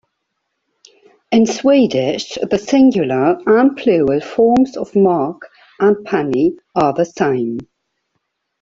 In 1.31 1.45
Swedish, 1.45 2.35
the 2.49 2.57
singular 2.57 3.37
and 3.45 3.77
plural 3.77 4.19
forms 4.19 4.75
of 4.75 4.95
mark 4.95 5.43
and 5.79 5.95
penni 6.03 6.57
are 6.73 6.91
the 6.91 7.05
same. 7.05 7.59